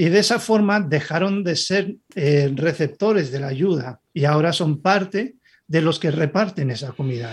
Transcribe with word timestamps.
Y 0.00 0.08
de 0.08 0.20
esa 0.20 0.38
forma 0.38 0.80
dejaron 0.80 1.44
de 1.44 1.56
ser 1.56 1.96
eh, 2.14 2.50
receptores 2.56 3.30
de 3.30 3.38
la 3.38 3.48
ayuda 3.48 4.00
y 4.14 4.24
ahora 4.24 4.50
son 4.54 4.80
parte 4.80 5.36
de 5.66 5.82
los 5.82 5.98
que 5.98 6.10
reparten 6.10 6.70
esa 6.70 6.92
comida. 6.92 7.32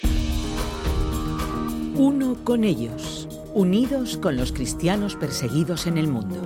Uno 1.96 2.44
con 2.44 2.66
ellos, 2.66 3.30
unidos 3.54 4.18
con 4.18 4.36
los 4.36 4.52
cristianos 4.52 5.16
perseguidos 5.16 5.88
en 5.88 5.98
el 5.98 6.10
mundo. 6.10 6.42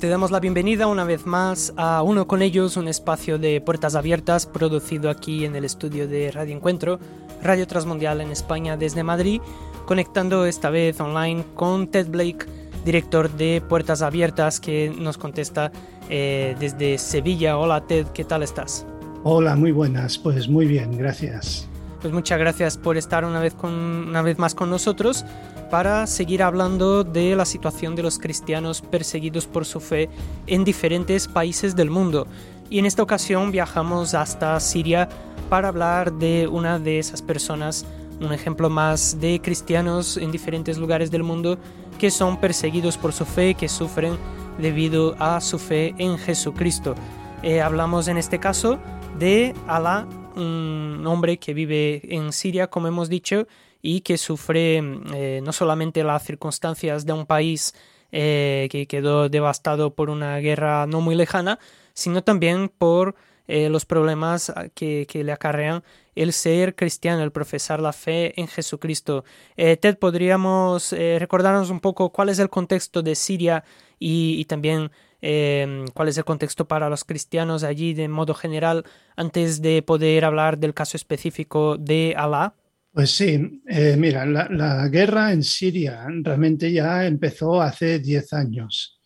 Te 0.00 0.08
damos 0.10 0.30
la 0.30 0.40
bienvenida 0.40 0.86
una 0.86 1.04
vez 1.04 1.24
más 1.24 1.72
a 1.78 2.02
Uno 2.02 2.26
con 2.26 2.42
ellos, 2.42 2.76
un 2.76 2.88
espacio 2.88 3.38
de 3.38 3.62
puertas 3.62 3.94
abiertas 3.94 4.44
producido 4.44 5.08
aquí 5.08 5.46
en 5.46 5.56
el 5.56 5.64
estudio 5.64 6.06
de 6.06 6.30
Radio 6.30 6.54
Encuentro, 6.54 7.00
Radio 7.42 7.66
Transmundial 7.66 8.20
en 8.20 8.32
España 8.32 8.76
desde 8.76 9.02
Madrid, 9.02 9.40
conectando 9.86 10.44
esta 10.44 10.68
vez 10.68 11.00
online 11.00 11.42
con 11.54 11.88
Ted 11.88 12.08
Blake, 12.08 12.44
director 12.86 13.28
de 13.30 13.60
Puertas 13.68 14.00
Abiertas, 14.00 14.60
que 14.60 14.94
nos 14.96 15.18
contesta 15.18 15.72
eh, 16.08 16.56
desde 16.58 16.96
Sevilla. 16.98 17.58
Hola 17.58 17.82
Ted, 17.82 18.06
¿qué 18.14 18.24
tal 18.24 18.44
estás? 18.44 18.86
Hola, 19.24 19.56
muy 19.56 19.72
buenas, 19.72 20.16
pues 20.16 20.48
muy 20.48 20.66
bien, 20.66 20.96
gracias. 20.96 21.68
Pues 22.00 22.14
muchas 22.14 22.38
gracias 22.38 22.78
por 22.78 22.96
estar 22.96 23.24
una 23.24 23.40
vez, 23.40 23.54
con, 23.54 23.72
una 23.72 24.22
vez 24.22 24.38
más 24.38 24.54
con 24.54 24.70
nosotros 24.70 25.24
para 25.68 26.06
seguir 26.06 26.44
hablando 26.44 27.02
de 27.02 27.34
la 27.34 27.44
situación 27.44 27.96
de 27.96 28.04
los 28.04 28.20
cristianos 28.20 28.82
perseguidos 28.82 29.48
por 29.48 29.64
su 29.64 29.80
fe 29.80 30.08
en 30.46 30.62
diferentes 30.62 31.26
países 31.26 31.74
del 31.74 31.90
mundo. 31.90 32.28
Y 32.70 32.78
en 32.78 32.86
esta 32.86 33.02
ocasión 33.02 33.50
viajamos 33.50 34.14
hasta 34.14 34.60
Siria 34.60 35.08
para 35.50 35.68
hablar 35.68 36.12
de 36.12 36.46
una 36.46 36.78
de 36.78 37.00
esas 37.00 37.20
personas, 37.20 37.84
un 38.20 38.32
ejemplo 38.32 38.70
más 38.70 39.18
de 39.20 39.40
cristianos 39.40 40.16
en 40.16 40.30
diferentes 40.30 40.78
lugares 40.78 41.10
del 41.10 41.24
mundo 41.24 41.58
que 41.96 42.10
son 42.10 42.38
perseguidos 42.38 42.98
por 42.98 43.12
su 43.12 43.24
fe, 43.24 43.54
que 43.54 43.68
sufren 43.68 44.16
debido 44.58 45.16
a 45.18 45.40
su 45.40 45.58
fe 45.58 45.94
en 45.98 46.18
Jesucristo. 46.18 46.94
Eh, 47.42 47.60
hablamos 47.60 48.08
en 48.08 48.18
este 48.18 48.38
caso 48.38 48.78
de 49.18 49.54
Alá, 49.66 50.06
un 50.34 51.04
hombre 51.06 51.38
que 51.38 51.54
vive 51.54 52.02
en 52.14 52.32
Siria, 52.32 52.68
como 52.68 52.88
hemos 52.88 53.08
dicho, 53.08 53.46
y 53.82 54.00
que 54.00 54.18
sufre 54.18 54.78
eh, 55.14 55.40
no 55.42 55.52
solamente 55.52 56.02
las 56.02 56.24
circunstancias 56.24 57.06
de 57.06 57.12
un 57.12 57.26
país 57.26 57.74
eh, 58.12 58.68
que 58.70 58.86
quedó 58.86 59.28
devastado 59.28 59.94
por 59.94 60.10
una 60.10 60.38
guerra 60.38 60.86
no 60.86 61.00
muy 61.00 61.14
lejana, 61.14 61.58
sino 61.94 62.22
también 62.22 62.68
por 62.68 63.14
los 63.48 63.84
problemas 63.84 64.52
que, 64.74 65.06
le 65.12 65.30
acarrean 65.30 65.84
el 66.16 66.32
ser 66.32 66.74
cristiano, 66.74 67.22
el 67.22 67.30
profesar 67.30 67.78
la 67.80 67.92
fe 67.92 68.38
en 68.40 68.48
Jesucristo. 68.48 69.24
Ted, 69.54 69.98
¿podríamos 69.98 70.92
recordarnos 70.92 71.70
un 71.70 71.78
poco 71.80 72.10
cuál 72.10 72.30
es 72.30 72.40
el 72.40 72.50
contexto 72.50 73.02
de 73.02 73.14
Siria 73.14 73.62
y, 73.98 74.44
también 74.46 74.90
cuál 75.20 76.08
es 76.08 76.18
el 76.18 76.24
contexto 76.24 76.66
para 76.66 76.90
los 76.90 77.04
cristianos 77.04 77.62
allí 77.62 77.94
de 77.94 78.08
modo 78.08 78.34
general 78.34 78.84
antes 79.16 79.62
de 79.62 79.82
poder 79.82 80.24
hablar 80.24 80.58
del 80.58 80.74
caso 80.74 80.96
específico 80.96 81.76
de 81.76 82.14
Alá? 82.16 82.54
Pues 82.96 83.10
sí, 83.10 83.60
eh, 83.68 83.94
mira, 83.98 84.24
la, 84.24 84.88
guerra 84.88 85.30
en 85.30 85.42
Siria 85.42 86.06
realmente 86.22 86.72
ya 86.72 87.06
empezó 87.06 87.60
hace 87.60 87.98
10 87.98 88.32
años 88.32 88.98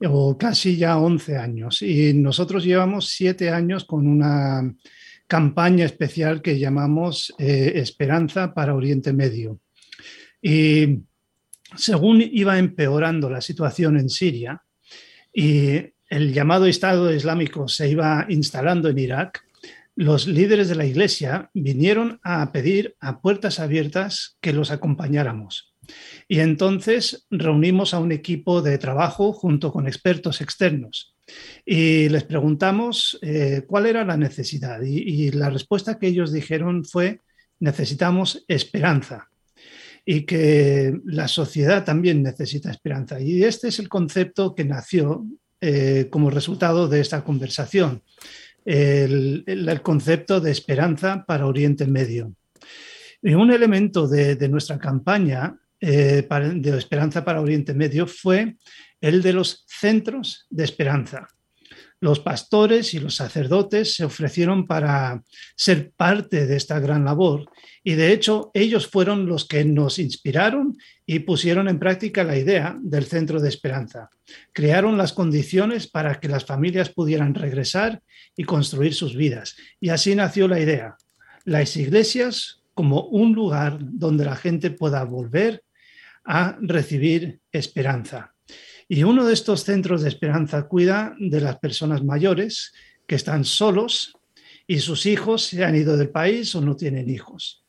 o 0.00 0.38
casi 0.38 0.78
ya 0.78 0.96
11 0.96 1.36
años 1.36 1.82
y 1.82 2.14
nosotros 2.14 2.64
llevamos 2.64 3.10
7 3.10 3.50
años 3.50 3.84
con 3.84 4.06
una 4.06 4.62
campaña 5.26 5.84
especial 5.84 6.42
que 6.42 6.58
llamamos 6.58 7.34
eh, 7.38 7.72
Esperanza 7.76 8.54
para 8.54 8.74
Oriente 8.74 9.12
Medio. 9.12 9.60
Y 10.40 11.00
según 11.76 12.20
iba 12.20 12.58
empeorando 12.58 13.30
la 13.30 13.40
situación 13.40 13.98
en 13.98 14.10
Siria 14.10 14.62
y 15.32 15.80
el 16.08 16.32
llamado 16.32 16.66
Estado 16.66 17.12
Islámico 17.12 17.66
se 17.68 17.88
iba 17.88 18.26
instalando 18.28 18.88
en 18.88 18.98
Irak, 18.98 19.42
los 19.96 20.26
líderes 20.26 20.68
de 20.68 20.74
la 20.74 20.86
iglesia 20.86 21.50
vinieron 21.54 22.20
a 22.22 22.52
pedir 22.52 22.96
a 23.00 23.20
puertas 23.20 23.60
abiertas 23.60 24.36
que 24.40 24.52
los 24.52 24.70
acompañáramos. 24.70 25.74
Y 26.28 26.40
entonces 26.40 27.26
reunimos 27.30 27.94
a 27.94 28.00
un 28.00 28.12
equipo 28.12 28.62
de 28.62 28.78
trabajo 28.78 29.32
junto 29.32 29.72
con 29.72 29.86
expertos 29.86 30.40
externos 30.40 31.13
y 31.64 32.08
les 32.08 32.24
preguntamos 32.24 33.18
eh, 33.22 33.62
cuál 33.66 33.86
era 33.86 34.04
la 34.04 34.16
necesidad. 34.16 34.82
y 34.82 35.30
la 35.30 35.50
respuesta 35.50 35.98
que 35.98 36.08
ellos 36.08 36.32
dijeron 36.32 36.84
fue, 36.84 37.20
necesitamos 37.60 38.44
esperanza 38.48 39.28
y 40.04 40.22
que 40.22 41.00
la 41.04 41.28
sociedad 41.28 41.84
también 41.84 42.22
necesita 42.22 42.70
esperanza. 42.70 43.20
Y 43.20 43.42
este 43.44 43.68
es 43.68 43.78
el 43.78 43.88
concepto 43.88 44.54
que 44.54 44.64
nació 44.64 45.24
eh, 45.60 46.08
como 46.10 46.30
resultado 46.30 46.88
de 46.88 47.00
esta 47.00 47.24
conversación 47.24 48.02
el, 48.64 49.80
concepto 49.82 50.40
de 50.40 50.50
esperanza 50.50 51.24
para 51.26 51.46
Oriente 51.46 51.86
Medio. 51.86 52.34
Y 53.22 53.34
un 53.34 53.50
elemento 53.50 54.06
de, 54.08 54.48
nuestra 54.48 54.78
campaña 54.78 55.56
eh, 55.80 56.26
de 56.54 56.78
esperanza 56.78 57.24
para 57.24 57.40
Oriente 57.40 57.74
Medio 57.74 58.06
fue 58.06 58.56
el 59.04 59.20
de 59.20 59.34
los 59.34 59.64
centros 59.68 60.46
de 60.48 60.64
esperanza. 60.64 61.28
Los 62.00 62.20
pastores 62.20 62.94
y 62.94 63.00
los 63.00 63.16
sacerdotes 63.16 63.94
se 63.94 64.04
ofrecieron 64.04 64.66
para 64.66 65.22
ser 65.54 65.92
parte 65.92 66.46
de 66.46 66.56
esta 66.56 66.80
gran 66.80 67.04
labor 67.04 67.50
y 67.82 67.94
de 67.96 68.12
hecho 68.12 68.50
ellos 68.54 68.86
fueron 68.86 69.26
los 69.26 69.46
que 69.46 69.62
nos 69.66 69.98
inspiraron 69.98 70.78
y 71.04 71.18
pusieron 71.18 71.68
en 71.68 71.78
práctica 71.78 72.24
la 72.24 72.38
idea 72.38 72.78
del 72.80 73.04
centro 73.04 73.40
de 73.40 73.50
esperanza. 73.50 74.08
Crearon 74.54 74.96
las 74.96 75.12
condiciones 75.12 75.86
para 75.86 76.18
que 76.18 76.28
las 76.28 76.46
familias 76.46 76.88
pudieran 76.88 77.34
regresar 77.34 78.02
y 78.34 78.44
construir 78.44 78.94
sus 78.94 79.14
vidas. 79.14 79.54
Y 79.80 79.90
así 79.90 80.14
nació 80.14 80.48
la 80.48 80.60
idea. 80.60 80.96
Las 81.44 81.76
iglesias 81.76 82.62
como 82.72 83.02
un 83.02 83.34
lugar 83.34 83.76
donde 83.80 84.24
la 84.24 84.36
gente 84.36 84.70
pueda 84.70 85.04
volver 85.04 85.62
a 86.24 86.56
recibir 86.62 87.40
esperanza. 87.52 88.33
Y 88.88 89.02
uno 89.02 89.26
de 89.26 89.34
estos 89.34 89.64
centros 89.64 90.02
de 90.02 90.08
esperanza 90.08 90.68
cuida 90.68 91.14
de 91.18 91.40
las 91.40 91.58
personas 91.58 92.04
mayores 92.04 92.72
que 93.06 93.14
están 93.14 93.44
solos 93.44 94.16
y 94.66 94.78
sus 94.78 95.06
hijos 95.06 95.44
se 95.44 95.64
han 95.64 95.76
ido 95.76 95.96
del 95.96 96.10
país 96.10 96.54
o 96.54 96.60
no 96.60 96.76
tienen 96.76 97.08
hijos. 97.10 97.64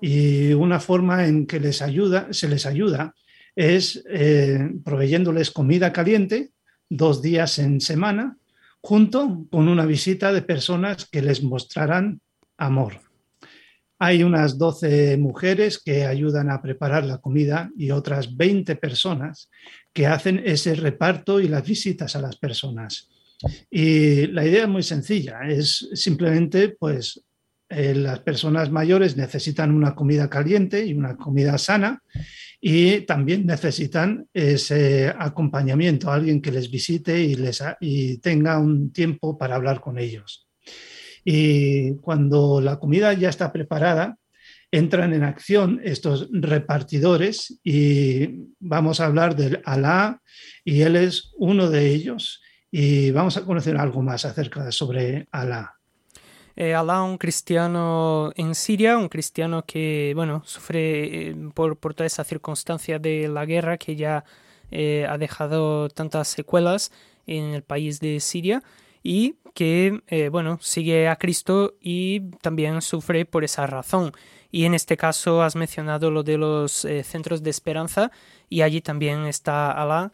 Y 0.00 0.52
una 0.52 0.80
forma 0.80 1.26
en 1.26 1.46
que 1.46 1.60
les 1.60 1.82
ayuda, 1.82 2.28
se 2.30 2.48
les 2.48 2.66
ayuda 2.66 3.14
es 3.54 4.04
eh, 4.10 4.70
proveyéndoles 4.84 5.50
comida 5.50 5.92
caliente 5.92 6.50
dos 6.88 7.22
días 7.22 7.58
en 7.58 7.80
semana, 7.80 8.36
junto 8.80 9.46
con 9.50 9.68
una 9.68 9.86
visita 9.86 10.32
de 10.32 10.42
personas 10.42 11.06
que 11.06 11.22
les 11.22 11.42
mostrarán 11.42 12.20
amor. 12.58 13.00
Hay 13.98 14.22
unas 14.22 14.58
12 14.58 15.16
mujeres 15.16 15.80
que 15.82 16.04
ayudan 16.04 16.50
a 16.50 16.60
preparar 16.60 17.04
la 17.04 17.18
comida 17.18 17.70
y 17.76 17.90
otras 17.90 18.36
20 18.36 18.76
personas 18.76 19.48
que 19.96 20.06
hacen 20.06 20.42
ese 20.44 20.74
reparto 20.74 21.40
y 21.40 21.48
las 21.48 21.66
visitas 21.66 22.14
a 22.16 22.20
las 22.20 22.36
personas. 22.36 23.08
Y 23.70 24.26
la 24.26 24.44
idea 24.44 24.64
es 24.64 24.68
muy 24.68 24.82
sencilla, 24.82 25.40
es 25.48 25.88
simplemente 25.94 26.68
pues 26.68 27.24
eh, 27.70 27.94
las 27.94 28.20
personas 28.20 28.70
mayores 28.70 29.16
necesitan 29.16 29.70
una 29.74 29.94
comida 29.94 30.28
caliente 30.28 30.84
y 30.84 30.92
una 30.92 31.16
comida 31.16 31.56
sana 31.56 32.02
y 32.60 33.00
también 33.06 33.46
necesitan 33.46 34.28
ese 34.34 35.14
acompañamiento, 35.18 36.12
alguien 36.12 36.42
que 36.42 36.52
les 36.52 36.70
visite 36.70 37.18
y, 37.18 37.34
les, 37.34 37.64
y 37.80 38.18
tenga 38.18 38.58
un 38.58 38.92
tiempo 38.92 39.38
para 39.38 39.54
hablar 39.54 39.80
con 39.80 39.98
ellos. 39.98 40.46
Y 41.24 41.94
cuando 42.02 42.60
la 42.60 42.78
comida 42.78 43.14
ya 43.14 43.30
está 43.30 43.50
preparada, 43.50 44.18
entran 44.76 45.14
en 45.14 45.24
acción 45.24 45.80
estos 45.82 46.28
repartidores 46.30 47.58
y 47.64 48.46
vamos 48.60 49.00
a 49.00 49.06
hablar 49.06 49.34
del 49.34 49.62
Alá 49.64 50.20
y 50.64 50.82
él 50.82 50.96
es 50.96 51.32
uno 51.38 51.70
de 51.70 51.88
ellos 51.88 52.42
y 52.70 53.10
vamos 53.10 53.38
a 53.38 53.44
conocer 53.44 53.78
algo 53.78 54.02
más 54.02 54.26
acerca 54.26 54.70
sobre 54.70 55.28
Alá 55.30 55.76
eh, 56.56 56.74
Alá, 56.74 57.02
un 57.02 57.16
cristiano 57.16 58.32
en 58.34 58.54
Siria, 58.54 58.98
un 58.98 59.08
cristiano 59.08 59.64
que, 59.64 60.12
bueno, 60.14 60.42
sufre 60.44 61.28
eh, 61.30 61.36
por, 61.54 61.78
por, 61.78 61.94
toda 61.94 62.06
esa 62.06 62.24
circunstancia 62.24 62.98
de 62.98 63.28
la 63.28 63.44
guerra 63.44 63.76
que 63.76 63.94
ya 63.94 64.24
eh, 64.70 65.06
ha 65.08 65.18
dejado 65.18 65.88
tantas 65.88 66.28
secuelas 66.28 66.92
en 67.26 67.54
el 67.54 67.62
país 67.62 68.00
de 68.00 68.20
Siria 68.20 68.62
y 69.02 69.36
que, 69.54 70.02
bueno, 70.30 70.58
sigue 70.60 71.08
a 71.08 71.16
Cristo 71.16 71.76
y 71.80 72.30
también 72.42 72.82
sufre 72.82 73.24
por 73.24 73.42
esa 73.42 73.66
razón. 73.66 74.12
Y 74.56 74.64
en 74.64 74.72
este 74.72 74.96
caso 74.96 75.42
has 75.42 75.54
mencionado 75.54 76.10
lo 76.10 76.22
de 76.22 76.38
los 76.38 76.86
centros 77.04 77.42
de 77.42 77.50
esperanza 77.50 78.10
y 78.48 78.62
allí 78.62 78.80
también 78.80 79.26
está 79.26 79.70
Alá. 79.70 80.10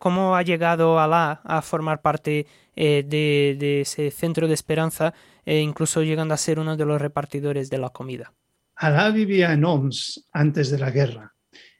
¿Cómo 0.00 0.34
ha 0.34 0.42
llegado 0.42 0.98
Alá 0.98 1.40
a 1.44 1.62
formar 1.62 2.00
parte 2.02 2.48
de, 2.74 3.56
de, 3.56 3.80
ese 3.82 4.10
centro 4.10 4.48
de 4.48 4.54
esperanza 4.54 5.14
incluso 5.46 6.02
llegando 6.02 6.34
a 6.34 6.38
ser 6.38 6.58
uno 6.58 6.76
de 6.76 6.84
los 6.84 7.00
repartidores 7.00 7.70
de 7.70 7.78
la 7.78 7.90
comida. 7.90 8.32
Alá 8.74 9.10
vivía 9.10 9.52
en 9.52 9.64
Homs 9.64 10.26
antes 10.32 10.70
de 10.70 10.78
la 10.78 10.90
guerra 10.90 11.32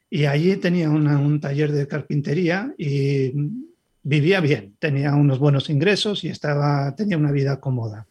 y 0.09 0.23
allí 0.23 0.55
tenía 0.55 0.89
un 0.89 1.41
taller 1.41 1.73
de 1.73 1.85
carpintería 1.85 2.73
y 2.77 3.33
vivía 4.03 4.39
bien, 4.39 4.73
tenía 4.79 5.13
unos 5.15 5.37
buenos 5.37 5.69
ingresos 5.69 6.23
y 6.23 6.29
estaba, 6.29 6.95
tenía 6.95 7.17
una 7.17 7.33
vida 7.33 7.59
cómoda. 7.59 8.07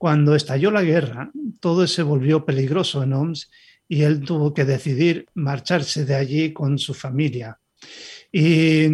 Cuando 0.00 0.34
estalló 0.34 0.70
la 0.70 0.82
guerra, 0.82 1.30
todo 1.60 1.86
se 1.86 2.02
volvió 2.02 2.46
peligroso 2.46 3.02
en 3.02 3.12
Oms 3.12 3.50
y 3.86 4.00
él 4.00 4.22
tuvo 4.22 4.54
que 4.54 4.64
decidir 4.64 5.26
marcharse 5.34 6.06
de 6.06 6.14
allí 6.14 6.54
con 6.54 6.78
su 6.78 6.94
familia. 6.94 7.58
Y 8.32 8.86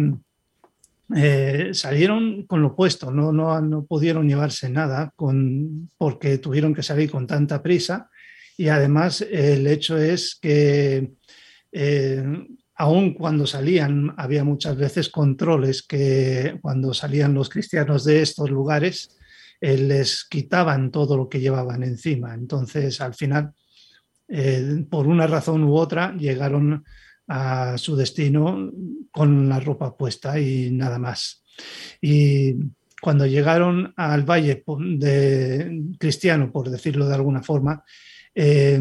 eh, 1.15 1.69
salieron 1.71 2.43
con 2.43 2.61
lo 2.61 2.75
puesto, 2.75 3.09
no, 3.09 3.31
no, 3.31 3.61
no 3.61 3.85
pudieron 3.85 4.27
llevarse 4.27 4.67
nada 4.69 5.13
con, 5.15 5.89
porque 5.97 6.39
tuvieron 6.39 6.75
que 6.75 6.83
salir 6.83 7.09
con 7.09 7.25
tanta 7.25 7.63
prisa 7.63 8.09
y 8.57 8.67
además 8.67 9.21
el 9.21 9.65
hecho 9.65 9.97
es 9.97 10.35
que 10.35 11.13
eh, 11.71 12.47
aun 12.75 13.13
cuando 13.13 13.47
salían 13.47 14.13
había 14.17 14.43
muchas 14.43 14.75
veces 14.75 15.07
controles 15.07 15.83
que 15.83 16.59
cuando 16.61 16.93
salían 16.93 17.33
los 17.33 17.47
cristianos 17.47 18.03
de 18.03 18.23
estos 18.23 18.49
lugares 18.49 19.17
eh, 19.59 19.77
les 19.77 20.25
quitaban 20.25 20.91
todo 20.91 21.17
lo 21.17 21.29
que 21.29 21.39
llevaban 21.39 21.83
encima. 21.83 22.33
Entonces 22.33 23.01
al 23.01 23.13
final, 23.13 23.53
por 24.89 25.07
una 25.07 25.25
razón 25.25 25.63
u 25.63 25.77
otra, 25.77 26.13
llegaron 26.17 26.83
a 27.27 27.77
su 27.77 27.95
destino 27.95 28.71
con 29.11 29.47
la 29.47 29.59
ropa 29.59 29.95
puesta 29.95 30.39
y 30.39 30.71
nada 30.71 30.99
más. 30.99 31.43
Y 32.01 32.55
cuando 33.01 33.25
llegaron 33.25 33.93
al 33.95 34.23
valle 34.23 34.63
de 34.97 35.83
cristiano, 35.99 36.51
por 36.51 36.69
decirlo 36.69 37.07
de 37.07 37.15
alguna 37.15 37.43
forma, 37.43 37.83
eh, 38.33 38.79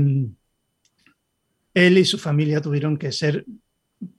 él 1.74 1.98
y 1.98 2.04
su 2.04 2.18
familia 2.18 2.60
tuvieron 2.60 2.96
que 2.96 3.12
ser 3.12 3.44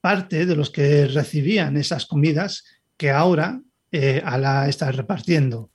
parte 0.02 0.46
de 0.46 0.56
los 0.56 0.70
que 0.70 1.08
recibían 1.08 1.78
esas 1.78 2.06
comidas 2.06 2.66
que 2.98 3.12
ahora 3.12 3.62
eh, 3.92 4.22
Alá 4.24 4.68
está 4.68 4.92
repartiendo. 4.92 5.72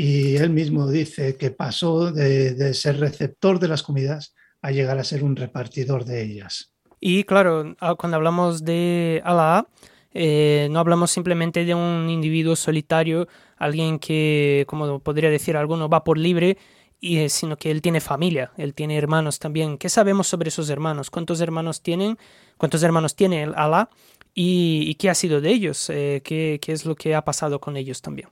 Y 0.00 0.36
él 0.36 0.50
mismo 0.50 0.88
dice 0.88 1.36
que 1.36 1.50
pasó 1.50 2.12
de, 2.12 2.54
de 2.54 2.72
ser 2.72 3.00
receptor 3.00 3.58
de 3.58 3.66
las 3.66 3.82
comidas 3.82 4.32
a 4.62 4.70
llegar 4.70 4.96
a 4.96 5.02
ser 5.02 5.24
un 5.24 5.34
repartidor 5.34 6.04
de 6.04 6.22
ellas. 6.22 6.72
Y 7.00 7.24
claro, 7.24 7.74
ah, 7.80 7.96
cuando 7.96 8.16
hablamos 8.16 8.64
de 8.64 9.20
Allah, 9.24 9.66
eh, 10.12 10.68
no 10.70 10.78
hablamos 10.78 11.10
simplemente 11.10 11.64
de 11.64 11.74
un 11.74 12.08
individuo 12.10 12.54
solitario, 12.54 13.26
alguien 13.56 13.98
que, 13.98 14.66
como 14.68 15.00
podría 15.00 15.30
decir 15.30 15.56
alguno, 15.56 15.88
va 15.88 16.04
por 16.04 16.16
libre, 16.16 16.58
y, 17.00 17.18
eh, 17.18 17.28
sino 17.28 17.56
que 17.56 17.72
él 17.72 17.82
tiene 17.82 18.00
familia, 18.00 18.52
él 18.56 18.74
tiene 18.74 18.96
hermanos 18.96 19.40
también. 19.40 19.78
¿Qué 19.78 19.88
sabemos 19.88 20.28
sobre 20.28 20.50
esos 20.50 20.70
hermanos? 20.70 21.10
¿Cuántos 21.10 21.40
hermanos 21.40 21.82
tienen? 21.82 22.18
¿Cuántos 22.56 22.84
hermanos 22.84 23.16
tiene 23.16 23.50
Allah? 23.56 23.90
¿Y, 24.32 24.94
qué 24.94 25.10
ha 25.10 25.14
sido 25.16 25.40
de 25.40 25.50
ellos? 25.50 25.90
Eh, 25.90 26.20
¿qué, 26.24 26.60
es 26.64 26.84
lo 26.84 26.94
que 26.94 27.16
ha 27.16 27.24
pasado 27.24 27.60
con 27.60 27.76
ellos 27.76 28.00
también? 28.00 28.28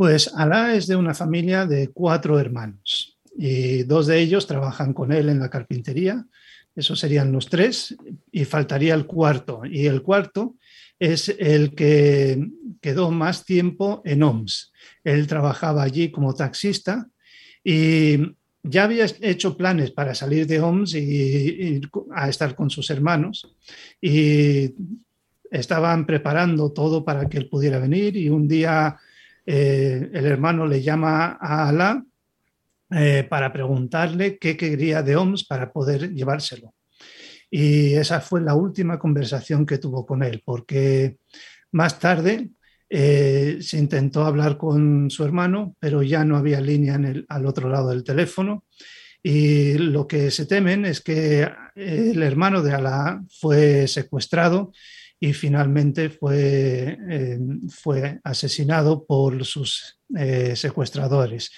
Pues 0.00 0.32
Alá 0.34 0.74
es 0.74 0.86
de 0.86 0.96
una 0.96 1.12
familia 1.12 1.66
de 1.66 1.88
cuatro 1.88 2.40
hermanos 2.40 3.18
y 3.36 3.82
dos 3.82 4.06
de 4.06 4.18
ellos 4.18 4.46
trabajan 4.46 4.94
con 4.94 5.12
él 5.12 5.28
en 5.28 5.38
la 5.38 5.50
carpintería 5.50 6.24
esos 6.74 6.98
serían 6.98 7.32
los 7.32 7.50
tres 7.50 7.94
y 8.32 8.46
faltaría 8.46 8.94
el 8.94 9.04
cuarto. 9.04 9.60
Y 9.70 9.84
el 9.84 10.00
cuarto 10.00 10.56
es 10.98 11.28
el 11.38 11.74
que 11.74 12.48
quedó 12.80 13.10
más 13.10 13.44
tiempo 13.44 14.00
en 14.06 14.22
OMS. 14.22 14.72
Él 15.04 15.26
trabajaba 15.26 15.82
allí 15.82 16.10
como 16.10 16.34
taxista 16.34 17.06
y 17.62 18.20
ya 18.62 18.84
había 18.84 19.04
hecho 19.20 19.54
planes 19.54 19.90
para 19.90 20.14
salir 20.14 20.46
de 20.46 20.60
OMS 20.60 20.94
y, 20.94 21.78
a 22.14 22.30
estar 22.30 22.54
con 22.54 22.70
sus 22.70 22.88
hermanos 22.88 23.54
y 24.00 24.74
estaban 25.50 26.06
preparando 26.06 26.72
todo 26.72 27.04
para 27.04 27.28
que 27.28 27.36
él 27.36 27.50
pudiera 27.50 27.78
venir 27.78 28.16
y 28.16 28.30
un 28.30 28.48
día 28.48 28.96
eh, 29.52 30.10
el 30.12 30.26
hermano 30.26 30.64
le 30.64 30.80
llama 30.80 31.36
a 31.40 31.68
Alá 31.68 32.04
eh, 32.88 33.26
para 33.28 33.52
preguntarle 33.52 34.38
qué 34.38 34.56
quería 34.56 35.02
de 35.02 35.16
OMS 35.16 35.42
para 35.42 35.72
poder 35.72 36.12
llevárselo. 36.14 36.72
Y 37.50 37.94
esa 37.94 38.20
fue 38.20 38.42
la 38.42 38.54
última 38.54 38.96
conversación 38.96 39.66
que 39.66 39.78
tuvo 39.78 40.06
con 40.06 40.22
él, 40.22 40.40
porque 40.44 41.16
más 41.72 41.98
tarde 41.98 42.50
eh, 42.88 43.58
se 43.60 43.76
intentó 43.76 44.24
hablar 44.24 44.56
con 44.56 45.10
su 45.10 45.24
hermano, 45.24 45.74
pero 45.80 46.04
ya 46.04 46.24
no 46.24 46.36
había 46.36 46.60
línea 46.60 46.96
al 47.28 47.46
otro 47.46 47.68
lado 47.68 47.88
del 47.88 48.04
teléfono. 48.04 48.66
Y 49.20 49.78
lo 49.78 50.06
que 50.06 50.30
se 50.30 50.46
temen 50.46 50.84
es 50.84 51.00
que 51.00 51.50
el 51.74 52.22
hermano 52.22 52.62
de 52.62 52.72
Alá 52.72 53.20
fue 53.40 53.88
secuestrado 53.88 54.70
y 55.20 55.34
finalmente 55.34 56.08
fue, 56.10 56.98
eh, 57.10 57.38
fue 57.68 58.18
asesinado 58.24 59.04
por 59.04 59.44
sus 59.44 60.00
secuestradores. 60.54 61.52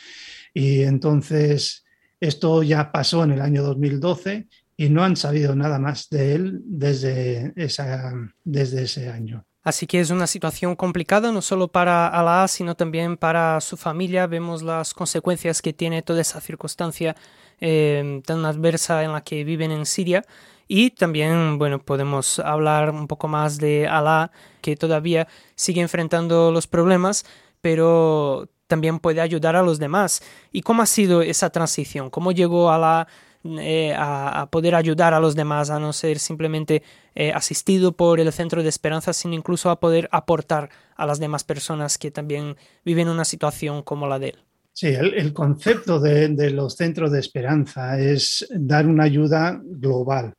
Y 0.53 0.83
entonces 0.83 1.85
esto 2.21 2.63
ya 2.63 2.93
pasó 2.93 3.25
en 3.25 3.33
el 3.33 3.41
año 3.41 3.63
2012 3.63 4.47
y 4.77 4.89
no 4.89 5.05
han 5.05 5.17
sabido 5.17 5.55
nada 5.55 5.79
más 5.79 6.09
de 6.11 6.35
él 6.35 6.61
desde, 6.65 7.53
esa, 7.57 8.13
desde 8.45 8.83
ese 8.83 9.09
año. 9.09 9.47
Así 9.63 9.87
que 9.87 10.01
es 10.01 10.11
una 10.11 10.27
situación 10.27 10.75
complicada 10.75 11.31
no 11.31 11.41
solo 11.41 11.69
para 11.69 12.09
Alá, 12.09 12.49
sino 12.49 12.75
también 12.75 13.17
para 13.17 13.61
su 13.61 13.77
familia. 13.77 14.27
Vemos 14.27 14.63
las 14.63 14.93
consecuencias 14.93 15.63
que 15.63 15.73
tiene 15.73 16.03
toda 16.03 16.21
esa 16.21 16.41
circunstancia 16.41 17.15
eh, 17.61 18.21
tan 18.27 18.45
adversa 18.45 19.05
en 19.05 19.13
la 19.13 19.23
que 19.23 19.45
viven 19.45 19.71
en 19.71 19.87
Siria. 19.87 20.25
Y 20.67 20.91
también, 20.91 21.59
bueno, 21.59 21.79
podemos 21.81 22.41
hablar 22.41 22.91
un 22.91 23.07
poco 23.07 23.29
más 23.29 23.59
de 23.59 23.87
Alá, 23.87 24.33
que 24.61 24.75
todavía 24.75 25.29
sigue 25.55 25.81
enfrentando 25.81 26.51
los 26.51 26.67
problemas, 26.67 27.25
pero 27.61 28.49
también 28.67 28.99
puede 28.99 29.21
ayudar 29.21 29.55
a 29.55 29.63
los 29.63 29.79
demás. 29.79 30.23
¿Y 30.51 30.63
cómo 30.63 30.83
ha 30.83 30.87
sido 30.87 31.23
esa 31.23 31.51
transición? 31.51 32.11
¿Cómo 32.11 32.33
llegó 32.33 32.73
a, 32.73 32.79
la, 32.79 33.07
eh, 33.45 33.93
a, 33.97 34.49
poder 34.51 34.75
ayudar 34.75 35.15
a 35.15 35.21
los 35.21 35.35
demás, 35.35 35.71
a 35.71 35.81
no 35.81 35.93
ser 35.93 36.19
simplemente 36.19 36.83
eh, 37.15 37.33
asistido 37.33 37.93
por 37.93 38.21
el 38.21 38.33
centro 38.33 38.63
de 38.63 38.69
esperanza, 38.69 39.13
sino 39.13 39.35
incluso 39.35 39.71
a 39.71 39.81
poder 39.81 40.09
aportar 40.13 40.71
a 40.97 41.07
las 41.07 41.19
demás 41.19 41.43
personas 41.43 41.99
que 41.99 42.11
también 42.11 42.57
viven 42.85 43.09
una 43.09 43.25
situación 43.25 43.83
como 43.83 44.07
la 44.07 44.19
de 44.19 44.29
él? 44.29 44.39
Sí, 44.73 44.87
el, 44.87 45.33
concepto 45.33 46.01
de, 46.01 46.51
los 46.51 46.77
centros 46.77 47.13
de 47.13 47.21
esperanza 47.21 48.01
es 48.01 48.47
dar 48.51 48.87
una 48.87 49.05
ayuda 49.05 49.61
global. 49.63 50.35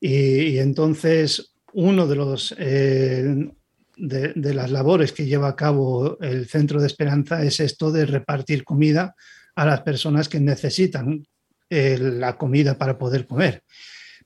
Y, 0.00 0.58
entonces 0.58 1.52
uno 1.72 2.06
de 2.06 2.16
los 2.16 2.54
eh, 2.58 3.48
de, 3.96 4.54
las 4.54 4.70
labores 4.70 5.12
que 5.12 5.26
lleva 5.26 5.48
a 5.48 5.56
cabo 5.56 6.18
el 6.20 6.46
Centro 6.46 6.80
de 6.80 6.86
Esperanza 6.86 7.42
es 7.42 7.60
esto 7.60 7.92
de 7.92 8.06
repartir 8.06 8.64
comida 8.64 9.14
a 9.54 9.66
las 9.66 9.82
personas 9.82 10.28
que 10.28 10.40
necesitan 10.40 11.26
eh, 11.68 11.98
la 11.98 12.36
comida 12.36 12.78
para 12.78 12.96
poder 12.98 13.26
comer. 13.26 13.62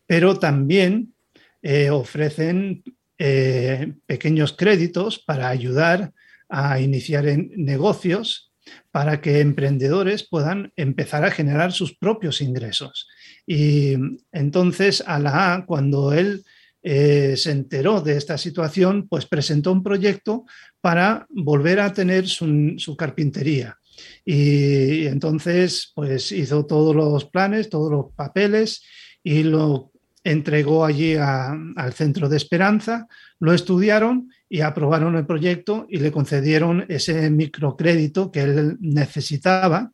Pero 0.06 0.38
también 0.38 1.14
eh, 1.62 1.90
ofrecen 1.90 2.82
eh, 3.18 3.94
pequeños 4.06 4.52
créditos 4.52 5.18
para 5.18 5.48
ayudar 5.48 6.12
a 6.48 6.80
iniciar 6.80 7.24
negocios 7.24 8.52
para 8.90 9.20
que 9.20 9.40
emprendedores 9.40 10.28
puedan 10.28 10.72
empezar 10.76 11.24
a 11.24 11.30
generar 11.30 11.72
sus 11.72 11.96
propios 11.96 12.40
ingresos. 12.40 13.08
Y 13.46 13.94
entonces 14.32 15.02
a 15.06 15.18
la 15.18 15.54
A, 15.54 15.66
cuando 15.66 16.12
él 16.12 16.44
se 16.82 17.50
enteró 17.50 18.00
de 18.00 18.16
esta 18.16 18.38
situación, 18.38 19.06
pues 19.08 19.26
presentó 19.26 19.70
un 19.72 19.82
proyecto 19.82 20.44
para 20.80 21.26
volver 21.28 21.80
a 21.80 21.92
tener 21.92 22.26
su, 22.26 22.96
carpintería. 22.96 23.79
Y, 24.24 25.06
entonces, 25.06 25.92
pues 25.94 26.32
hizo 26.32 26.66
todos 26.66 26.94
los 26.94 27.24
planes, 27.24 27.68
todos 27.68 27.90
los 27.90 28.12
papeles 28.14 28.82
y 29.22 29.42
lo 29.42 29.92
entregó 30.22 30.84
allí 30.84 31.16
al 31.16 31.92
Centro 31.94 32.28
de 32.28 32.36
Esperanza, 32.36 33.06
lo 33.38 33.54
estudiaron 33.54 34.30
y 34.48 34.60
aprobaron 34.60 35.16
el 35.16 35.26
proyecto 35.26 35.86
y 35.88 35.98
le 35.98 36.12
concedieron 36.12 36.84
ese 36.88 37.30
microcrédito 37.30 38.30
que 38.30 38.42
él 38.42 38.76
necesitaba 38.80 39.92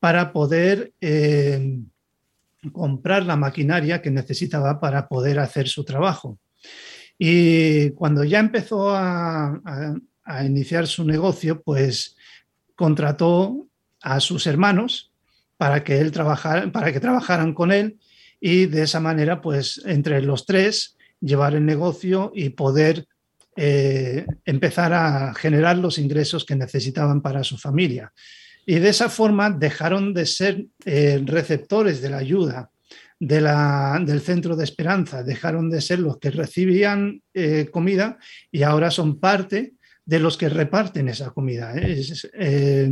para 0.00 0.32
poder 0.32 0.92
eh, 1.00 1.80
comprar 2.72 3.24
la 3.24 3.36
maquinaria 3.36 4.02
que 4.02 4.10
necesitaba 4.10 4.80
para 4.80 5.08
poder 5.08 5.38
hacer 5.38 5.68
su 5.68 5.84
trabajo. 5.84 6.38
Y 7.18 7.90
cuando 7.90 8.22
ya 8.24 8.38
empezó 8.38 8.94
a, 8.94 9.60
iniciar 10.44 10.86
su 10.86 11.04
negocio, 11.04 11.62
pues 11.62 12.14
contrató 12.78 13.66
a 14.02 14.20
sus 14.20 14.46
hermanos 14.46 15.10
para 15.56 15.82
que 15.82 15.98
él 15.98 16.12
trabajara, 16.12 16.70
para 16.70 16.92
que 16.92 17.00
trabajaran 17.00 17.52
con 17.52 17.72
él 17.72 17.98
y 18.40 18.66
de 18.66 18.82
esa 18.82 19.00
manera, 19.00 19.40
pues 19.40 19.82
entre 19.84 20.22
los 20.22 20.46
tres 20.46 20.96
llevar 21.20 21.56
el 21.56 21.66
negocio 21.66 22.30
y 22.32 22.50
poder 22.50 23.06
eh, 23.56 24.24
empezar 24.44 24.92
a 24.92 25.34
generar 25.34 25.76
los 25.78 25.98
ingresos 25.98 26.44
que 26.44 26.54
necesitaban 26.54 27.20
para 27.20 27.42
su 27.42 27.58
familia. 27.58 28.12
Y 28.64 28.78
de 28.78 28.90
esa 28.90 29.08
forma 29.08 29.50
dejaron 29.50 30.14
de 30.14 30.26
ser 30.26 30.66
eh, 30.84 31.20
receptores 31.26 32.00
de 32.00 32.10
la 32.10 32.18
ayuda 32.18 32.70
de 33.20 33.40
la, 33.40 34.00
del 34.04 34.20
centro 34.20 34.54
de 34.54 34.64
esperanza 34.64 35.22
dejaron 35.24 35.70
de 35.70 35.80
ser 35.80 35.98
los 35.98 36.18
que 36.18 36.30
recibían 36.30 37.20
eh, 37.34 37.68
comida 37.70 38.18
y 38.52 38.62
ahora 38.62 38.90
son 38.90 39.18
parte 39.18 39.74
de 40.08 40.18
los 40.18 40.38
que 40.38 40.48
reparten 40.48 41.06
esa 41.10 41.32
comida. 41.32 41.74
Eh, 41.76 42.90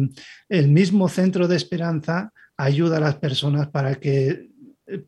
el 0.51 0.69
mismo 0.69 1.09
centro 1.09 1.49
de 1.49 1.57
esperanza 1.57 2.31
ayuda 2.59 2.99
a 2.99 3.01
las 3.01 3.15
personas 3.15 3.69
para 3.69 3.95
que 3.95 4.51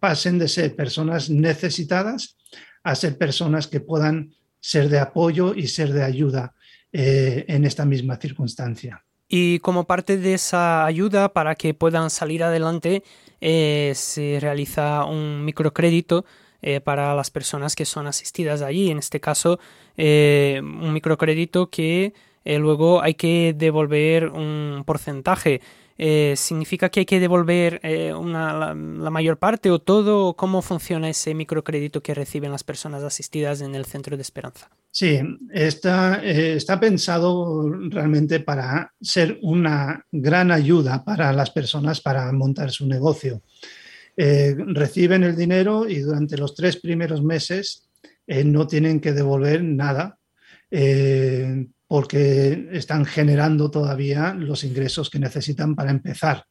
pasen 0.01 0.39
de 0.39 0.49
ser 0.49 0.75
personas 0.75 1.29
necesitadas 1.29 2.39
a 2.83 2.95
ser 2.95 3.19
personas 3.19 3.67
que 3.67 3.81
puedan 3.81 4.33
ser 4.59 4.89
de 4.89 5.01
apoyo 5.01 5.55
y 5.55 5.67
ser 5.67 5.93
de 5.93 6.03
ayuda 6.03 6.55
eh, 6.93 7.45
en 7.47 7.67
esta 7.67 7.85
misma 7.85 8.17
circunstancia. 8.17 9.05
Y 9.29 9.59
como 9.59 9.85
parte 9.85 10.17
de 10.17 10.33
esa 10.33 10.87
ayuda 10.87 11.35
para 11.35 11.57
que 11.57 11.75
puedan 11.75 12.09
salir 12.09 12.43
adelante, 12.43 13.03
eh, 13.43 13.93
se 13.95 14.39
realiza 14.41 15.05
un 15.05 15.45
microcrédito 15.45 16.25
eh, 16.63 16.81
para 16.81 17.15
las 17.15 17.31
personas 17.31 17.77
que 17.77 17.85
son 17.85 18.07
asistidas 18.07 18.63
allí. 18.63 18.91
En 18.91 18.99
este 18.99 19.21
caso, 19.21 19.59
un 19.97 20.93
microcrédito 20.93 21.71
que 21.71 22.15
luego 22.45 23.03
hay 23.03 23.15
que 23.15 23.55
devolver 23.57 24.29
un 24.29 24.83
porcentaje. 24.87 25.61
Eh, 26.01 26.35
¿significa 26.37 26.91
que 26.91 27.01
hay 27.01 27.07
que 27.07 27.19
devolver 27.19 27.81
eh, 27.83 28.13
la, 28.15 28.73
mayor 28.75 29.37
parte 29.37 29.69
o 29.73 29.81
todo? 29.81 30.35
¿Cómo 30.35 30.63
funciona 30.63 31.11
ese 31.11 31.35
microcrédito 31.35 32.05
que 32.05 32.15
reciben 32.15 32.53
las 32.53 32.63
personas 32.63 33.03
asistidas 33.03 33.61
en 33.63 33.75
el 33.75 33.85
centro 33.85 34.17
de 34.17 34.23
esperanza? 34.23 34.71
Sí, 34.93 35.19
está, 35.53 36.25
eh, 36.25 36.55
está 36.55 36.79
pensado 36.79 37.69
realmente 37.91 38.39
para 38.39 38.93
ser 39.01 39.41
una 39.43 40.05
gran 40.13 40.53
ayuda 40.53 41.05
para 41.05 41.33
las 41.33 41.51
personas 41.51 42.01
para 42.01 42.31
montar 42.31 42.71
su 42.71 42.87
negocio. 42.87 43.43
Reciben 44.19 45.23
el 45.23 45.37
dinero 45.37 45.89
y 45.89 46.01
durante 46.01 46.37
los 46.37 46.55
tres 46.55 46.77
primeros 46.77 47.23
meses 47.23 47.89
no 48.27 48.67
tienen 48.67 49.01
que 49.01 49.13
devolver 49.13 49.63
nada 49.63 50.19
porque 51.89 52.69
están 52.73 53.05
generando 53.05 53.71
todavía 53.71 54.35
los 54.35 54.65
ingresos 54.65 55.09
que 55.09 55.19
necesitan 55.19 55.75
para 55.75 55.91
empezar 55.91 56.45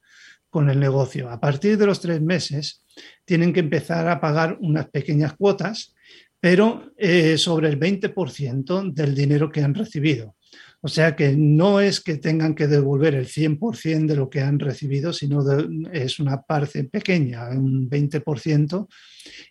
con 0.50 0.70
el 0.70 0.80
negocio. 0.80 1.30
A 1.30 1.40
partir 1.40 1.78
de 1.78 1.86
los 1.86 2.02
tres 2.02 2.22
meses 2.22 2.84
tienen 3.24 3.54
que 3.54 3.60
empezar 3.60 4.08
a 4.10 4.20
pagar 4.20 4.58
unas 4.60 4.90
pequeñas 4.90 5.36
cuotas, 5.36 5.94
pero 6.40 6.92
eh, 6.98 7.38
sobre 7.38 7.70
el 7.70 7.80
20% 7.80 8.92
del 8.94 9.14
dinero 9.14 9.52
que 9.52 9.62
han 9.62 9.76
recibido. 9.76 10.36
O 10.82 10.88
sea 10.88 11.16
que 11.16 11.36
no 11.36 11.80
es 11.80 12.00
que 12.02 12.18
tengan 12.18 12.54
que 12.54 12.68
devolver 12.68 13.16
el 13.16 13.28
100% 13.28 14.06
de 14.06 14.16
lo 14.16 14.30
que 14.30 14.42
han 14.42 14.60
recibido, 14.60 15.12
sino 15.12 15.44
es 15.92 16.20
una 16.20 16.44
parte 16.44 16.84
pequeña, 16.84 17.50
un 17.50 17.90
20%, 17.90 18.88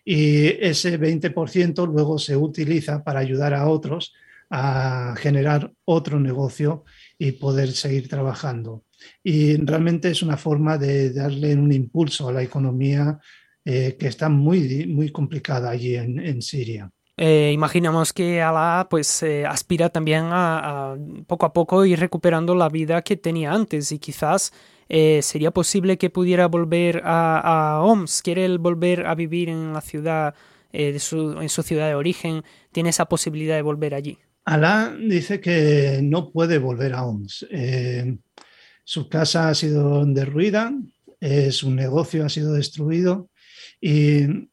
y 0.05 0.47
ese 0.65 0.99
20% 0.99 1.85
luego 1.85 2.17
se 2.17 2.37
utiliza 2.37 3.03
para 3.03 3.19
ayudar 3.19 3.53
a 3.53 3.67
otros 3.67 4.13
a 4.49 5.15
generar 5.17 5.73
otro 5.85 6.19
negocio 6.19 6.85
y 7.17 7.33
poder 7.33 7.71
seguir 7.71 8.07
trabajando. 8.07 8.85
Y 9.23 9.57
realmente 9.57 10.09
es 10.09 10.23
una 10.23 10.37
forma 10.37 10.77
de 10.77 11.11
darle 11.11 11.53
un 11.55 11.71
impulso 11.71 12.29
a 12.29 12.33
la 12.33 12.43
economía 12.43 13.19
eh, 13.65 13.97
que 13.99 14.07
está 14.07 14.29
muy, 14.29 14.87
muy 14.87 15.11
complicada 15.11 15.69
allí 15.69 15.95
en, 15.95 16.41
Siria. 16.41 16.89
Eh, 17.17 17.51
imaginamos 17.53 18.13
que 18.13 18.41
Alá 18.41 18.87
pues 18.89 19.23
eh, 19.23 19.45
aspira 19.45 19.89
también 19.89 20.25
a, 20.31 20.95
poco 21.25 21.47
a 21.47 21.53
poco 21.53 21.83
ir 21.83 21.99
recuperando 21.99 22.53
la 22.53 22.69
vida 22.69 23.01
que 23.01 23.17
tenía 23.17 23.51
antes 23.51 23.91
y 23.91 23.99
quizás 23.99 24.53
sería 24.87 25.51
posible 25.51 25.97
que 25.97 26.09
pudiera 26.09 26.47
volver 26.47 27.01
a, 27.03 27.41
a, 27.75 27.83
Homs, 27.83 28.21
quiere 28.21 28.57
volver 28.57 29.05
a 29.05 29.15
vivir 29.15 29.49
en 29.49 29.73
la 29.73 29.81
ciudad, 29.81 30.33
de 30.71 30.97
su, 30.99 31.41
en 31.41 31.49
su 31.49 31.61
ciudad 31.61 31.89
de 31.89 31.95
origen, 31.95 32.43
tiene 32.71 32.91
esa 32.91 33.05
posibilidad 33.05 33.55
de 33.55 33.63
volver 33.63 33.93
allí. 33.93 34.17
Alá 34.47 34.95
dice 34.97 35.41
que 35.41 35.99
no 36.01 36.31
puede 36.31 36.57
volver 36.57 36.93
a 36.93 37.03
Homs. 37.03 37.45
Eh, 37.51 38.17
su 38.85 39.09
casa 39.09 39.49
ha 39.49 39.53
sido 39.53 40.05
derruida, 40.05 40.73
eh, 41.19 41.51
su 41.51 41.69
negocio 41.69 42.25
ha 42.25 42.29
sido 42.29 42.53
destruido 42.53 43.29
y 43.81 44.47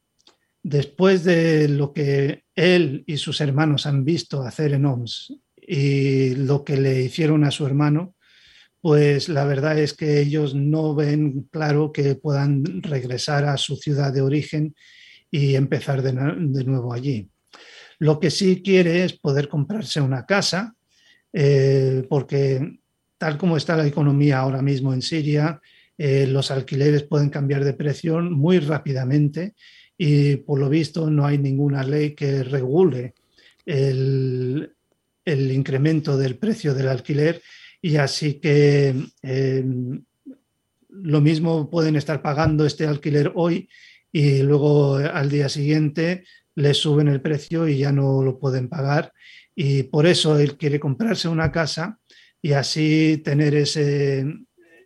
después 0.65 1.23
de 1.23 1.69
lo 1.69 1.93
que 1.93 2.44
él 2.55 3.05
y 3.07 3.17
sus 3.17 3.41
hermanos 3.41 3.87
han 3.87 4.05
visto 4.05 4.43
hacer 4.43 4.73
en 4.73 4.87
Homs 4.87 5.35
y 5.57 6.35
lo 6.35 6.65
que 6.65 6.77
le 6.77 7.03
hicieron 7.03 7.45
a 7.45 7.51
su 7.51 7.67
hermano, 7.67 8.15
pues 8.81 9.29
la 9.29 9.45
verdad 9.45 9.79
es 9.79 9.95
que 9.95 10.21
ellos 10.21 10.55
no 10.55 10.95
ven 10.95 11.49
claro 11.51 11.91
que 11.91 12.15
puedan 12.17 12.83
regresar 12.83 13.45
a 13.47 13.57
su 13.57 13.77
ciudad 13.77 14.13
de 14.13 14.21
origen 14.21 14.75
y 15.31 15.55
empezar 15.55 16.03
de 16.03 16.13
nuevo 16.65 16.93
allí. 16.93 17.29
Lo 17.99 18.21
que 18.21 18.31
sí 18.31 18.63
quiere 18.63 19.05
es 19.05 19.15
poder 19.15 19.49
comprarse 19.49 20.01
una 20.01 20.27
casa, 20.27 20.75
eh, 21.33 22.05
porque 22.09 22.79
tal 23.19 23.39
como 23.39 23.57
está 23.57 23.77
la 23.77 23.87
economía 23.87 24.41
ahora 24.41 24.61
mismo 24.61 24.93
en 24.93 25.01
Siria, 25.01 25.61
eh, 25.97 26.27
los 26.27 26.51
alquileres 26.51 27.05
pueden 27.05 27.31
cambiar 27.31 27.65
de 27.65 27.73
precio 27.73 28.21
muy 28.21 28.59
rápidamente 28.59 29.55
y 29.97 30.37
por 30.37 30.59
lo 30.59 30.69
visto 30.69 31.09
no 31.11 31.27
hay 31.27 31.39
ninguna 31.39 31.85
ley 31.85 32.15
que 32.15 32.43
regule 32.43 33.15
el, 33.65 34.71
incremento 35.27 36.17
del 36.19 36.37
precio 36.37 36.75
del 36.75 36.89
alquiler 36.89 37.41
y 37.81 37.97
así 37.97 38.35
que 38.35 38.95
eh, 39.23 39.65
lo 40.89 41.21
mismo 41.21 41.71
pueden 41.71 41.97
estar 41.97 42.23
pagando 42.23 42.67
este 42.67 42.87
alquiler 42.87 43.33
hoy 43.35 43.69
y 44.13 44.43
luego 44.43 44.97
al 44.97 45.29
día 45.29 45.49
siguiente 45.49 46.25
le 46.55 46.75
suben 46.75 47.09
el 47.09 47.21
precio 47.21 47.67
y 47.67 47.79
ya 47.79 47.91
no 47.91 48.23
lo 48.23 48.39
pueden 48.39 48.69
pagar. 48.69 49.13
Y 49.55 49.85
por 49.85 50.07
eso 50.07 50.39
él 50.39 50.57
quiere 50.57 50.79
comprarse 50.79 51.29
una 51.29 51.51
casa 51.51 51.99
y 52.41 52.53
así 52.53 53.21
tener 53.25 53.55
ese, 53.55 54.25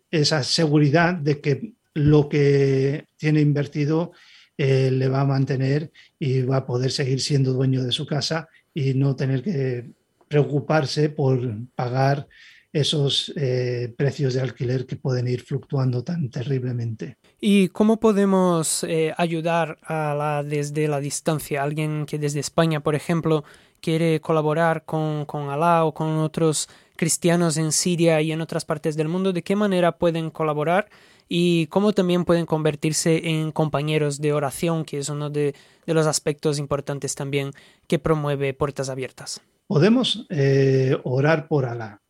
esa 0.09 0.43
seguridad 0.43 1.13
de 1.13 1.41
que 1.41 1.73
lo 1.93 2.29
que 2.29 3.05
tiene 3.17 3.41
invertido 3.41 4.13
eh, 4.61 4.91
le 4.91 5.07
va 5.07 5.21
a 5.21 5.25
mantener 5.25 5.89
y 6.19 6.41
va 6.41 6.57
a 6.57 6.65
poder 6.65 6.91
seguir 6.91 7.21
siendo 7.21 7.53
dueño 7.53 7.81
de 7.81 7.93
su 7.93 8.05
casa 8.05 8.49
y 8.73 8.93
no 8.93 9.15
tener 9.15 9.41
que 9.41 9.89
preocuparse 10.27 11.09
por 11.09 11.39
pagar 11.75 12.27
esos 12.73 13.31
eh, 13.37 13.93
precios 13.97 14.33
de 14.33 14.41
alquiler 14.41 14.85
que 14.85 14.97
pueden 14.97 15.29
ir 15.29 15.43
fluctuando 15.43 16.03
tan 16.03 16.29
terriblemente. 16.29 17.15
¿Y 17.39 17.69
cómo 17.69 18.01
podemos 18.01 18.83
eh, 18.83 19.13
ayudar 19.17 19.77
a 19.81 20.13
la, 20.13 20.43
desde 20.43 20.89
la 20.89 20.99
distancia? 20.99 21.63
Alguien 21.63 22.05
que 22.05 22.19
desde 22.19 22.41
España, 22.41 22.81
por 22.81 22.95
ejemplo, 22.95 23.45
quiere 23.79 24.19
colaborar 24.19 24.83
con, 24.83 25.23
con 25.23 25.49
Alá 25.49 25.85
o 25.85 25.93
con 25.93 26.17
otros 26.17 26.67
cristianos 26.97 27.55
en 27.55 27.71
Siria 27.71 28.21
y 28.21 28.33
en 28.33 28.41
otras 28.41 28.65
partes 28.65 28.97
del 28.97 29.07
mundo, 29.07 29.31
¿de 29.31 29.41
qué 29.41 29.55
manera 29.55 29.93
pueden 29.97 30.31
colaborar? 30.31 30.89
Y 31.29 31.67
cómo 31.67 31.93
también 31.93 32.25
pueden 32.25 32.45
convertirse 32.45 33.29
en 33.29 33.51
compañeros 33.51 34.19
de 34.19 34.33
oración, 34.33 34.83
que 34.83 34.97
es 34.97 35.09
uno 35.09 35.29
de, 35.29 35.55
los 35.85 36.07
aspectos 36.07 36.59
importantes 36.59 37.15
también 37.15 37.51
que 37.87 37.99
promueve 37.99 38.53
Puertas 38.53 38.89
Abiertas. 38.89 39.41
Podemos 39.67 40.25
eh, 40.29 40.97
orar 41.03 41.47
por 41.47 41.65
Alá 41.65 42.01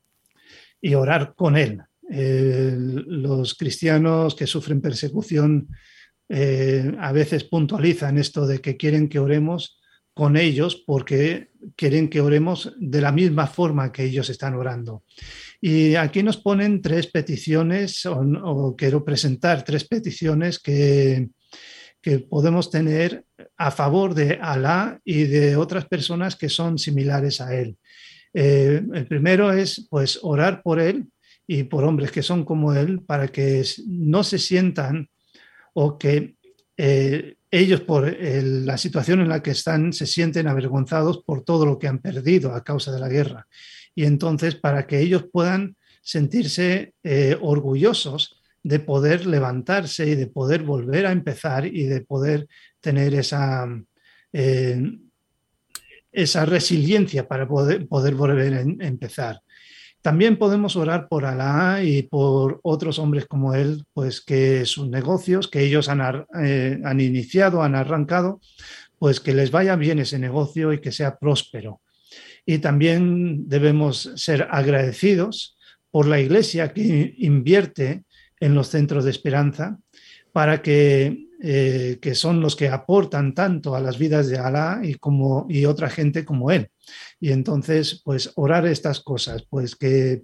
y 0.82 0.96
orar 0.96 1.34
con 1.36 1.58
Él. 1.58 1.84
los 2.10 3.54
cristianos 3.54 4.34
que 4.34 4.48
sufren 4.48 4.82
persecución 4.82 5.68
eh, 6.30 6.96
a 7.00 7.12
veces 7.12 7.44
puntualizan 7.44 8.20
esto 8.20 8.46
de 8.46 8.62
que 8.62 8.78
quieren 8.78 9.10
que 9.10 9.18
oremos 9.18 9.80
con 10.14 10.38
ellos 10.38 10.76
porque 10.76 11.49
quieren 11.76 12.10
que 12.10 12.22
oremos 12.22 12.74
de 12.78 13.02
la 13.02 13.12
misma 13.12 13.48
forma 13.48 13.92
que 13.92 14.04
ellos 14.04 14.30
están 14.30 14.56
orando. 14.56 15.04
Y 15.62 15.96
aquí 15.96 16.24
nos 16.24 16.38
ponen 16.38 16.82
tres 16.82 17.08
peticiones, 17.08 18.06
o, 18.06 18.76
quiero 18.78 19.04
presentar 19.04 19.64
tres 19.64 19.88
peticiones 19.88 20.60
que, 20.60 21.30
que 22.02 22.20
podemos 22.20 22.70
tener 22.70 23.26
a 23.58 23.72
favor 23.72 24.14
de 24.14 24.40
Alá 24.42 25.00
y 25.04 25.24
de 25.24 25.56
otras 25.56 25.86
personas 25.86 26.36
que 26.36 26.50
son 26.50 26.78
similares 26.78 27.42
a 27.42 27.56
Él. 27.56 27.78
Eh, 28.34 28.82
el 28.94 29.08
primero 29.08 29.52
es 29.52 29.88
pues 29.90 30.20
orar 30.22 30.62
por 30.62 30.80
él 30.80 31.08
y 31.48 31.64
por 31.64 31.84
hombres 31.84 32.12
que 32.12 32.22
son 32.22 32.46
como 32.46 32.74
él 32.74 33.02
para 33.02 33.28
que 33.28 33.66
no 33.88 34.24
se 34.24 34.38
sientan 34.38 35.10
o 35.74 35.98
que 35.98 36.36
eh, 36.78 37.36
ellos 37.52 37.82
por 37.82 38.16
la 38.22 38.78
situación 38.78 39.22
en 39.22 39.30
la 39.30 39.42
que 39.42 39.52
están 39.52 39.94
se 39.94 40.06
sienten 40.06 40.48
avergonzados 40.48 41.24
por 41.24 41.44
todo 41.44 41.66
lo 41.66 41.80
que 41.80 41.88
han 41.88 42.00
perdido 42.00 42.54
a 42.54 42.64
causa 42.64 42.92
de 42.92 43.00
la 43.00 43.10
guerra. 43.10 43.48
Y 43.96 44.06
entonces 44.06 44.56
para 44.56 44.86
que 44.86 45.00
ellos 45.00 45.26
puedan 45.32 45.76
sentirse 46.02 46.94
eh, 47.04 47.38
orgullosos 47.42 48.42
de 48.62 48.80
poder 48.80 49.26
levantarse 49.26 50.08
y 50.08 50.16
de 50.16 50.28
poder 50.28 50.64
volver 50.64 51.06
a 51.06 51.12
empezar 51.12 51.66
y 51.66 51.86
de 51.86 52.02
poder 52.02 52.48
tener 52.82 53.14
esa 53.14 53.68
esa 56.12 56.46
resiliencia 56.46 57.28
para 57.28 57.48
poder, 57.48 57.88
poder 57.88 58.16
volver 58.16 58.54
a 58.54 58.62
empezar. 58.62 59.42
También 60.02 60.38
podemos 60.38 60.78
orar 60.78 61.10
por 61.10 61.26
Alá 61.26 61.84
y 61.84 62.04
por 62.04 62.62
otros 62.64 63.00
hombres 63.00 63.26
como 63.26 63.54
él, 63.54 63.84
pues 63.94 64.22
que 64.22 64.66
sus 64.66 64.90
negocios 64.90 65.50
que 65.50 65.62
ellos 65.62 65.90
han, 65.90 66.26
eh, 66.42 66.80
han 66.86 67.02
iniciado, 67.02 67.64
han 67.64 67.76
arrancado, 67.76 68.40
pues 68.98 69.20
que 69.20 69.34
les 69.34 69.52
vaya 69.52 69.76
bien 69.76 70.00
ese 70.00 70.18
negocio 70.18 70.72
y 70.72 70.80
que 70.80 70.94
sea 70.94 71.18
próspero. 71.18 71.82
Y 72.46 72.60
también 72.60 73.50
debemos 73.50 74.12
ser 74.16 74.48
agradecidos 74.50 75.58
por 75.92 76.08
la 76.08 76.20
iglesia 76.20 76.74
que 76.74 77.16
invierte 77.18 78.04
en 78.40 78.56
los 78.56 78.68
centros 78.68 79.04
de 79.04 79.12
esperanza 79.12 79.80
para 80.32 80.62
que, 80.62 81.28
eh, 81.42 81.98
que 82.02 82.16
son 82.16 82.40
los 82.40 82.56
que 82.56 82.70
aportan 82.70 83.34
tanto 83.34 83.76
a 83.76 83.82
las 83.82 83.98
vidas 83.98 84.28
de 84.28 84.38
Alá 84.38 84.80
y, 84.84 84.96
como, 84.96 85.46
y 85.50 85.66
otra 85.66 85.90
gente 85.90 86.24
como 86.24 86.52
él. 86.52 86.70
Y 87.20 87.32
entonces, 87.32 88.02
pues 88.04 88.32
orar 88.36 88.66
estas 88.68 89.00
cosas, 89.02 89.46
pues 89.50 89.76
que 89.76 90.24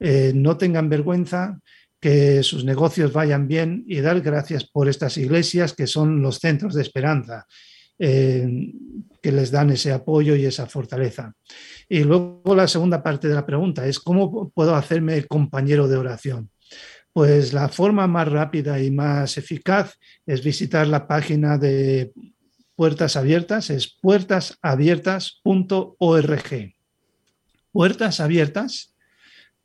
eh, 0.00 0.32
no 0.34 0.56
tengan 0.56 0.88
vergüenza, 0.88 1.58
que 2.00 2.42
sus 2.42 2.64
negocios 2.64 3.12
vayan 3.12 3.48
bien 3.48 3.84
y 3.86 4.00
dar 4.00 4.20
gracias 4.20 4.64
por 4.64 4.88
estas 4.88 5.16
iglesias 5.18 5.72
que 5.72 5.86
son 5.86 6.22
los 6.22 6.38
centros 6.38 6.74
de 6.74 6.82
esperanza, 6.82 7.46
eh, 7.98 8.72
que 9.20 9.32
les 9.32 9.50
dan 9.50 9.70
ese 9.70 9.92
apoyo 9.92 10.36
y 10.36 10.44
esa 10.44 10.66
fortaleza. 10.66 11.32
Y 11.88 12.04
luego 12.04 12.54
la 12.54 12.68
segunda 12.68 13.02
parte 13.02 13.26
de 13.26 13.34
la 13.34 13.44
pregunta 13.44 13.86
es, 13.86 13.98
¿cómo 13.98 14.50
puedo 14.50 14.76
hacerme 14.76 15.24
compañero 15.24 15.88
de 15.88 15.96
oración? 15.96 16.50
Pues 17.12 17.52
la 17.52 17.68
forma 17.68 18.06
más 18.06 18.30
rápida 18.30 18.80
y 18.80 18.92
más 18.92 19.36
eficaz 19.38 19.94
es 20.24 20.44
visitar 20.44 20.86
la 20.86 21.08
página 21.08 21.58
de 21.58 22.12
Puertas 22.78 23.16
Abiertas, 23.16 23.70
es 23.70 23.88
puertasabiertas.org. 23.88 26.74
Puertas 27.72 28.20
Abiertas, 28.20 28.94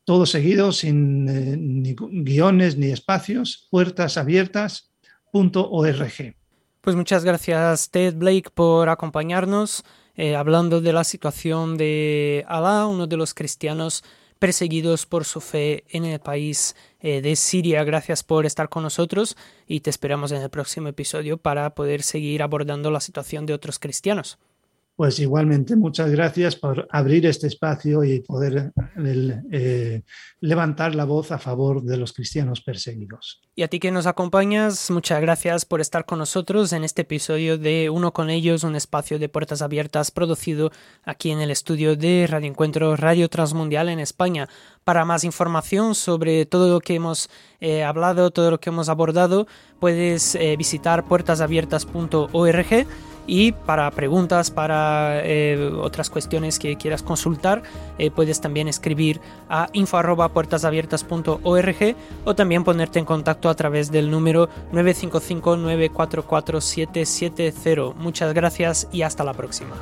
todo 0.04 0.26
seguido, 0.26 0.72
sin 0.72 1.30
eh, 1.30 1.56
ni 1.56 1.94
guiones 1.94 2.76
ni 2.76 2.88
espacios, 2.88 3.68
puertasabiertas.org. 3.70 6.36
Pues 6.82 6.96
muchas 6.96 7.24
gracias 7.24 7.92
Ted 7.92 8.16
Blake 8.16 8.50
por 8.52 8.90
acompañarnos 8.90 9.84
eh, 10.16 10.36
hablando 10.36 10.82
de 10.82 10.94
la 10.94 11.04
situación 11.04 11.78
de 11.78 12.44
Alá, 12.48 12.88
uno 12.88 13.06
de 13.06 13.18
los 13.18 13.36
cristianos 13.36 14.04
perseguidos 14.40 15.06
por 15.06 15.24
su 15.24 15.40
fe 15.40 15.84
en 15.90 16.06
el 16.06 16.20
país 16.20 16.76
eh, 17.04 17.22
de 17.22 17.36
Siria. 17.36 17.84
Gracias 17.84 18.24
por 18.24 18.48
estar 18.48 18.70
con 18.70 18.82
nosotros 18.82 19.38
y 19.68 19.82
te 19.82 19.92
esperamos 19.92 20.32
en 20.32 20.42
el 20.42 20.50
próximo 20.50 20.88
episodio 20.88 21.38
para 21.38 21.76
poder 21.76 22.02
seguir 22.02 22.42
abordando 22.42 22.90
la 22.90 23.00
situación 23.00 23.46
de 23.46 23.54
otros 23.54 23.78
cristianos. 23.78 24.40
Pues 24.96 25.18
igualmente, 25.18 25.76
muchas 25.76 26.12
gracias 26.12 26.56
por 26.56 26.88
abrir 26.92 27.26
este 27.26 27.48
espacio 27.48 28.04
y 28.04 28.20
poder 28.20 28.72
eh, 29.52 30.04
levantar 30.40 30.94
la 30.94 31.06
voz 31.06 31.32
a 31.32 31.40
favor 31.40 31.82
de 31.82 31.98
los 31.98 32.14
cristianos 32.14 32.62
perseguidos. 32.62 33.42
Y 33.56 33.64
a 33.64 33.68
ti 33.68 33.80
que 33.80 33.90
nos 33.90 34.06
acompañas, 34.06 34.92
muchas 34.92 35.20
gracias 35.20 35.66
por 35.66 35.82
estar 35.82 36.06
con 36.06 36.20
nosotros 36.20 36.74
en 36.74 36.84
este 36.84 37.02
episodio 37.02 37.58
de 37.58 37.90
Uno 37.90 38.14
con 38.14 38.30
ellos, 38.30 38.64
un 38.64 38.76
espacio 38.76 39.18
de 39.18 39.30
puertas 39.30 39.64
abiertas 39.64 40.12
producido 40.12 40.72
aquí 41.04 41.32
en 41.32 41.42
el 41.42 41.50
estudio 41.50 41.96
de 41.96 42.28
Radio 42.30 42.50
Encuentro 42.50 42.96
Radio 42.96 43.30
Transmundial 43.30 43.90
en 43.90 44.00
España. 44.00 44.48
Para 44.84 45.06
más 45.06 45.24
información 45.24 45.96
sobre 45.96 46.46
todo 46.46 46.72
lo 46.72 46.82
que 46.82 46.94
hemos 46.94 47.32
eh, 47.62 47.84
hablado, 47.84 48.30
todo 48.30 48.52
lo 48.52 48.60
que 48.60 48.70
hemos 48.70 48.90
abordado, 48.90 49.48
puedes 49.80 50.36
eh, 50.36 50.56
visitar 50.56 51.08
puertasabiertas.org 51.08 52.88
y 53.28 53.52
para 53.52 53.92
preguntas, 53.92 54.50
para 54.52 55.20
eh, 55.24 55.72
otras 55.82 56.10
cuestiones 56.10 56.60
que 56.60 56.76
quieras 56.76 57.02
consultar, 57.04 57.64
eh, 57.98 58.12
puedes 58.12 58.42
también 58.42 58.68
escribir 58.68 59.22
a 59.50 59.70
info.puertasabiertas.org 59.74 61.96
o 62.26 62.36
también 62.36 62.64
ponerte 62.64 63.00
en 63.00 63.06
contacto 63.06 63.50
a 63.50 63.56
través 63.56 63.92
del 63.92 64.12
número 64.12 64.50
955 64.72 65.58
944 65.58 66.62
770. 66.62 67.94
Muchas 67.98 68.34
gracias 68.34 68.88
y 68.92 69.02
hasta 69.04 69.24
la 69.24 69.34
próxima. 69.34 69.76